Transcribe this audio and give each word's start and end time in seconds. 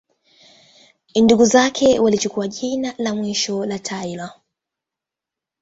Ndugu 1.15 1.45
zake 1.45 1.99
walichukua 1.99 2.47
jina 2.47 2.93
la 2.97 3.15
mwisho 3.15 3.65
la 3.65 3.79
Taylor. 3.79 4.31